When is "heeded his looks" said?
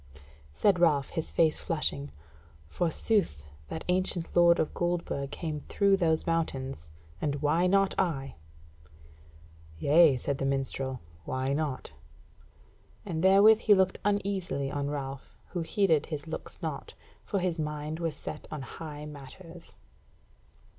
15.61-16.59